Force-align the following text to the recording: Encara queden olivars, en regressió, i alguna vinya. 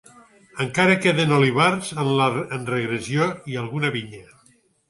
Encara 0.63 0.95
queden 1.03 1.33
olivars, 1.35 1.91
en 2.05 2.67
regressió, 2.73 3.31
i 3.55 3.63
alguna 3.65 3.93
vinya. 3.99 4.27